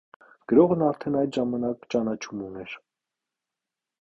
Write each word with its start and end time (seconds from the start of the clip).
Գրողն 0.53 0.85
արդեն 0.85 1.17
այդ 1.19 1.37
ժամանակ 1.39 1.87
ճանաչում 1.97 2.43
ուներ։ 2.49 2.75